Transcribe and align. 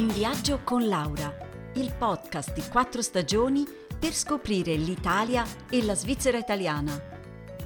In 0.00 0.08
viaggio 0.08 0.60
con 0.64 0.88
Laura, 0.88 1.36
il 1.74 1.92
podcast 1.92 2.54
di 2.54 2.62
quattro 2.70 3.02
stagioni 3.02 3.66
per 3.98 4.14
scoprire 4.14 4.74
l'Italia 4.74 5.44
e 5.68 5.84
la 5.84 5.94
Svizzera 5.94 6.38
italiana. 6.38 6.98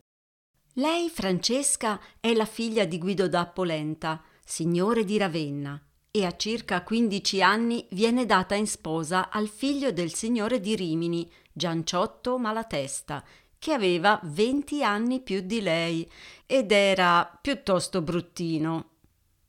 Lei, 0.76 1.10
Francesca, 1.10 2.00
è 2.18 2.32
la 2.32 2.46
figlia 2.46 2.86
di 2.86 2.96
Guido 2.98 3.28
da 3.28 3.46
Polenta, 3.46 4.22
signore 4.44 5.04
di 5.04 5.18
Ravenna, 5.18 5.78
e 6.10 6.24
a 6.24 6.34
circa 6.36 6.82
15 6.82 7.42
anni 7.42 7.86
viene 7.90 8.24
data 8.26 8.54
in 8.54 8.66
sposa 8.66 9.30
al 9.30 9.48
figlio 9.48 9.92
del 9.92 10.14
signore 10.14 10.60
di 10.60 10.76
Rimini, 10.76 11.30
Gianciotto 11.52 12.38
Malatesta, 12.38 13.22
che 13.62 13.72
aveva 13.72 14.18
20 14.24 14.82
anni 14.82 15.20
più 15.20 15.40
di 15.40 15.60
lei 15.60 16.10
ed 16.46 16.72
era 16.72 17.38
piuttosto 17.40 18.02
bruttino. 18.02 18.88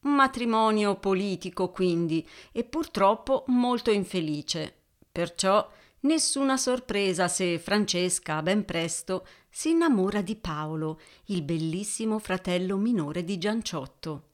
Un 0.02 0.14
matrimonio 0.14 0.98
politico, 0.98 1.72
quindi, 1.72 2.24
e 2.52 2.64
purtroppo 2.64 3.44
molto 3.48 3.90
infelice. 3.90 4.82
Perciò 5.12 5.68
nessuna 6.02 6.58
sorpresa 6.58 7.28
se 7.28 7.58
Francesca 7.58 8.44
ben 8.44 8.66
presto 8.66 9.26
si 9.50 9.72
innamora 9.72 10.22
di 10.22 10.36
Paolo, 10.36 11.00
il 11.26 11.42
bellissimo 11.42 12.20
fratello 12.20 12.78
minore 12.78 13.24
di 13.24 13.40
Gianciotto. 13.40 14.33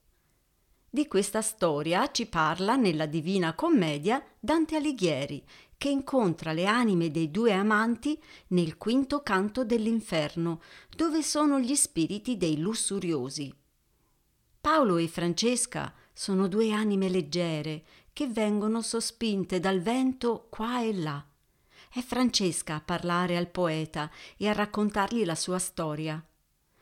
Di 0.92 1.06
questa 1.06 1.40
storia 1.40 2.10
ci 2.10 2.26
parla 2.26 2.74
nella 2.74 3.06
Divina 3.06 3.54
Commedia 3.54 4.20
Dante 4.40 4.74
Alighieri, 4.74 5.40
che 5.78 5.88
incontra 5.88 6.52
le 6.52 6.66
anime 6.66 7.12
dei 7.12 7.30
due 7.30 7.52
amanti 7.52 8.20
nel 8.48 8.76
quinto 8.76 9.22
canto 9.22 9.64
dell'inferno, 9.64 10.60
dove 10.88 11.22
sono 11.22 11.60
gli 11.60 11.76
spiriti 11.76 12.36
dei 12.36 12.58
lussuriosi. 12.58 13.54
Paolo 14.60 14.96
e 14.96 15.06
Francesca 15.06 15.94
sono 16.12 16.48
due 16.48 16.72
anime 16.72 17.08
leggere 17.08 17.84
che 18.12 18.26
vengono 18.26 18.82
sospinte 18.82 19.60
dal 19.60 19.80
vento 19.80 20.48
qua 20.50 20.82
e 20.82 20.92
là. 20.92 21.24
È 21.88 22.00
Francesca 22.00 22.74
a 22.74 22.80
parlare 22.80 23.36
al 23.36 23.48
poeta 23.48 24.10
e 24.36 24.48
a 24.48 24.52
raccontargli 24.52 25.24
la 25.24 25.36
sua 25.36 25.60
storia. 25.60 26.20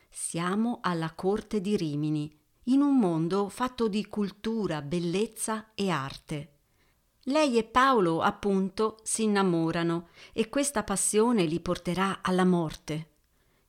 Siamo 0.08 0.78
alla 0.80 1.12
corte 1.12 1.60
di 1.60 1.76
Rimini, 1.76 2.34
in 2.68 2.82
un 2.82 2.98
mondo 2.98 3.48
fatto 3.48 3.88
di 3.88 4.06
cultura, 4.06 4.82
bellezza 4.82 5.72
e 5.74 5.90
arte. 5.90 6.52
Lei 7.24 7.58
e 7.58 7.64
Paolo, 7.64 8.20
appunto, 8.20 8.98
si 9.02 9.24
innamorano 9.24 10.08
e 10.32 10.48
questa 10.48 10.82
passione 10.82 11.44
li 11.44 11.60
porterà 11.60 12.20
alla 12.22 12.44
morte. 12.44 13.10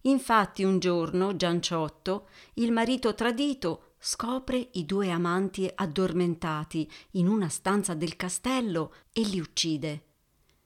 Infatti 0.03 0.63
un 0.63 0.79
giorno 0.79 1.35
Gianciotto, 1.35 2.29
il 2.55 2.71
marito 2.71 3.13
tradito, 3.13 3.93
scopre 3.99 4.69
i 4.73 4.85
due 4.85 5.11
amanti 5.11 5.69
addormentati 5.73 6.89
in 7.11 7.27
una 7.27 7.49
stanza 7.49 7.93
del 7.93 8.15
castello 8.15 8.93
e 9.11 9.21
li 9.21 9.39
uccide. 9.39 10.03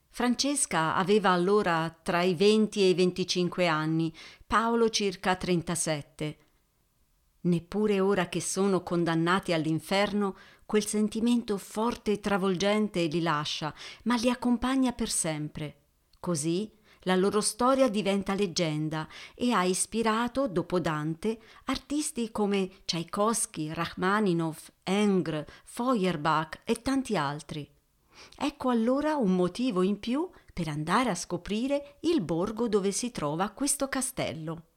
Francesca 0.10 0.96
aveva 0.96 1.32
allora 1.32 1.90
tra 2.04 2.22
i 2.22 2.36
20 2.36 2.82
e 2.82 2.90
i 2.90 2.94
25 2.94 3.68
anni, 3.68 4.14
Paolo 4.46 4.90
circa 4.90 5.36
37. 5.36 6.38
Neppure 7.46 8.00
ora 8.00 8.30
che 8.30 8.42
sono 8.42 8.84
condannati 8.84 9.52
all'inferno 9.52 10.36
quel 10.66 10.86
sentimento 10.86 11.58
forte 11.58 12.14
e 12.14 12.20
travolgente 12.20 13.06
li 13.06 13.22
lascia, 13.22 13.74
ma 14.04 14.16
li 14.16 14.30
accompagna 14.30 14.92
per 14.94 15.10
sempre. 15.10 15.76
Così 16.20 16.72
la 17.02 17.16
loro 17.16 17.42
storia 17.42 17.90
diventa 17.90 18.34
leggenda 18.34 19.08
e 19.36 19.52
ha 19.52 19.66
ispirato, 19.66 20.48
dopo 20.48 20.80
Dante, 20.80 21.38
artisti 21.66 22.32
come 22.32 22.70
Tchaikovsky, 22.86 23.74
Rachmaninoff, 23.74 24.70
Engr, 24.84 25.44
Feuerbach 25.66 26.62
e 26.64 26.82
tanti 26.82 27.18
altri. 27.18 27.70
Ecco 28.38 28.70
allora 28.70 29.16
un 29.16 29.36
motivo 29.36 29.82
in 29.82 30.00
più 30.00 30.30
per 30.54 30.70
andare 30.70 31.10
a 31.10 31.16
scoprire 31.16 31.98
il 32.02 32.22
borgo 32.22 32.70
dove 32.70 32.92
si 32.94 33.12
trova 33.12 33.50
questo 33.50 33.90
castello. 33.90 34.68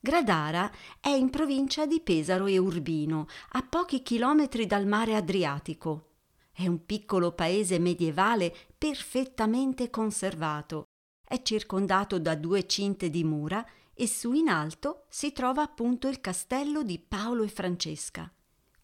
Gradara 0.00 0.70
è 1.00 1.08
in 1.08 1.28
provincia 1.28 1.84
di 1.84 2.00
Pesaro 2.00 2.46
e 2.46 2.56
Urbino, 2.56 3.26
a 3.50 3.62
pochi 3.62 4.02
chilometri 4.02 4.64
dal 4.64 4.86
mare 4.86 5.16
Adriatico. 5.16 6.10
È 6.52 6.66
un 6.68 6.86
piccolo 6.86 7.32
paese 7.32 7.80
medievale 7.80 8.54
perfettamente 8.76 9.90
conservato. 9.90 10.84
È 11.24 11.42
circondato 11.42 12.20
da 12.20 12.36
due 12.36 12.66
cinte 12.66 13.10
di 13.10 13.24
mura 13.24 13.66
e 13.92 14.06
su 14.06 14.32
in 14.32 14.48
alto 14.48 15.06
si 15.08 15.32
trova 15.32 15.62
appunto 15.62 16.06
il 16.06 16.20
castello 16.20 16.84
di 16.84 17.00
Paolo 17.00 17.42
e 17.42 17.48
Francesca. 17.48 18.32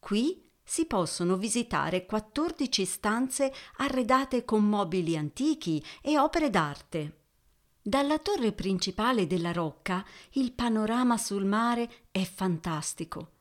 Qui 0.00 0.50
si 0.64 0.86
possono 0.86 1.36
visitare 1.36 2.06
14 2.06 2.84
stanze 2.84 3.52
arredate 3.76 4.44
con 4.44 4.64
mobili 4.64 5.16
antichi 5.16 5.82
e 6.02 6.18
opere 6.18 6.50
d'arte. 6.50 7.23
Dalla 7.86 8.18
torre 8.18 8.52
principale 8.52 9.26
della 9.26 9.52
rocca 9.52 10.02
il 10.32 10.52
panorama 10.52 11.18
sul 11.18 11.44
mare 11.44 12.06
è 12.10 12.24
fantastico. 12.24 13.32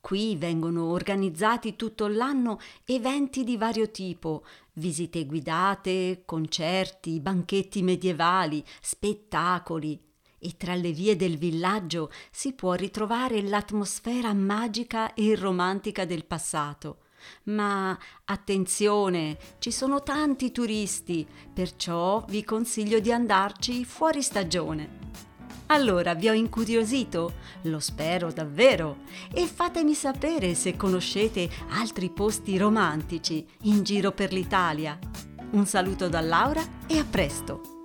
Qui 0.00 0.36
vengono 0.36 0.86
organizzati 0.86 1.76
tutto 1.76 2.06
l'anno 2.06 2.58
eventi 2.86 3.44
di 3.44 3.58
vario 3.58 3.90
tipo, 3.90 4.46
visite 4.72 5.26
guidate, 5.26 6.22
concerti, 6.24 7.20
banchetti 7.20 7.82
medievali, 7.82 8.64
spettacoli. 8.80 10.02
E 10.38 10.56
tra 10.56 10.74
le 10.74 10.92
vie 10.92 11.14
del 11.14 11.36
villaggio 11.36 12.10
si 12.30 12.54
può 12.54 12.72
ritrovare 12.72 13.42
l'atmosfera 13.42 14.32
magica 14.32 15.12
e 15.12 15.36
romantica 15.36 16.06
del 16.06 16.24
passato 16.24 17.00
ma 17.44 17.96
attenzione, 18.24 19.38
ci 19.58 19.70
sono 19.70 20.02
tanti 20.02 20.52
turisti, 20.52 21.26
perciò 21.52 22.24
vi 22.28 22.44
consiglio 22.44 23.00
di 23.00 23.12
andarci 23.12 23.84
fuori 23.84 24.22
stagione. 24.22 25.08
Allora, 25.66 26.14
vi 26.14 26.28
ho 26.28 26.32
incuriosito? 26.32 27.34
Lo 27.62 27.78
spero 27.78 28.32
davvero. 28.32 28.98
E 29.32 29.46
fatemi 29.46 29.94
sapere 29.94 30.54
se 30.54 30.76
conoscete 30.76 31.48
altri 31.70 32.10
posti 32.10 32.58
romantici 32.58 33.46
in 33.62 33.84
giro 33.84 34.10
per 34.10 34.32
l'Italia. 34.32 34.98
Un 35.52 35.66
saluto 35.66 36.08
da 36.08 36.20
Laura 36.20 36.62
e 36.86 36.98
a 36.98 37.04
presto! 37.04 37.79